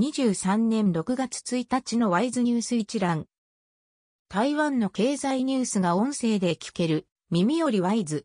[0.00, 3.26] 2023年6月1日のワイズニュース一覧。
[4.30, 8.24] 台湾の経済ニュースが音声で聞ける、耳よりワイズ。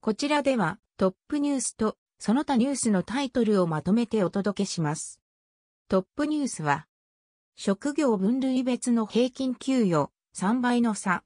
[0.00, 5.20] こちらでは、トップニュースと、その他ニュースのタイトルをまとめてお届けします。
[5.88, 6.88] トップニュースは、
[7.54, 11.22] 職業分類別の平均給与3倍の差。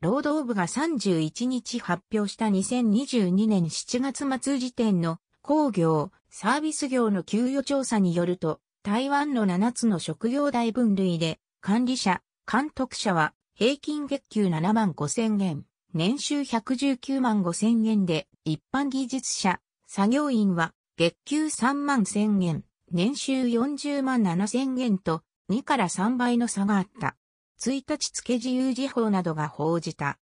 [0.00, 12.20] 労働部が31日発表した2022年7月末時点の工業、サービス業の給与調査によると、台湾の7つの職業大分類で、管理者、
[12.50, 27.16] 監督者は平均月給7万5千円、年収119万5千円で、一般技術者、作業員は月給3万千円、年収40万7千円と2から3倍の差があった。
[27.60, 30.18] 1日付自由時報などが報じた。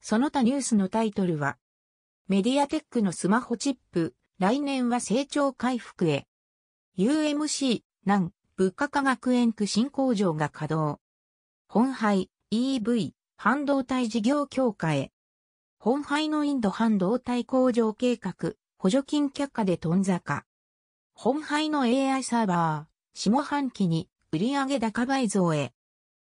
[0.00, 1.56] その他ニュースのタイトルは、
[2.28, 6.28] メディアテックのスマホチップ、来年は成長回復へ。
[6.96, 11.00] UMC、南、物価科学園区新工場が稼働。
[11.68, 15.12] 本廃 EV 半導体事業強化へ。
[15.78, 20.44] 本廃のインド半導体工場計画、補助金却下で頓坂。
[21.14, 25.72] 本廃の AI サーバー、下半期に売上高倍増へ。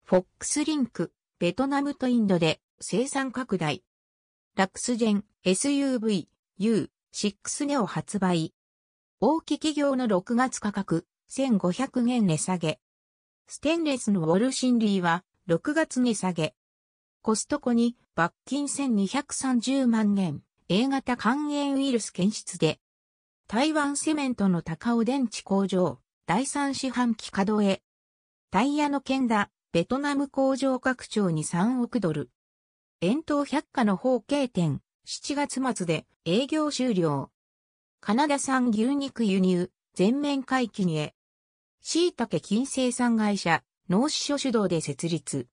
[0.03, 3.83] フォックスリンク、ベトナムとインドで生産拡大。
[4.55, 6.27] ラクスジェン SUV
[6.59, 8.53] U6 ネオ発売。
[9.19, 12.79] 大き企業の6月価格1500円値下げ。
[13.47, 16.55] ステンレスのウォルシンリーは6月値下げ。
[17.21, 22.79] コストコに罰金1230万円、A 型肝炎ウイルス検出で。
[23.47, 27.81] 台湾セメントの高尾電池工場、第3四半期稼働へ。
[28.49, 32.29] タイヤの剣だ、ベトナム工場拡張に3億ドル。
[32.99, 37.31] 遠東百貨の方形店、7月末で営業終了。
[38.01, 41.13] カナダ産牛肉輸入、全面解禁へ。
[41.83, 45.47] 椎茸金生産会社、農師所主導で設立。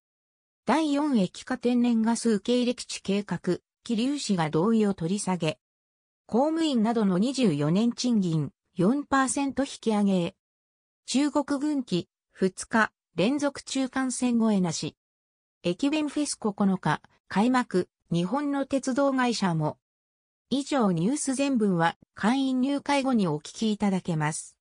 [0.66, 3.40] 第4液化天然ガス受け入れ基地計画、
[3.82, 5.58] 気流市が同意を取り下げ。
[6.26, 10.34] 公務員などの24年賃金4%引き上げ
[11.06, 14.94] 中国軍機2日連続中間線越えなし。
[15.62, 19.78] 駅弁フェス9日開幕日本の鉄道会社も。
[20.50, 24.58] 以上ニュース全文は会員入会後にお聞きいただけます。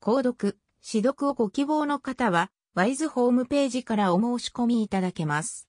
[0.00, 5.60] 購読、指読をご希望の方は、ワイズホームページからお申し込みいただけます。